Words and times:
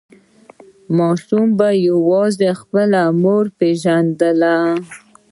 ماشوم 0.97 1.47
به 1.57 1.67
یوازې 1.89 2.49
خپله 2.61 3.01
مور 3.21 3.45
پیژندل. 3.57 4.41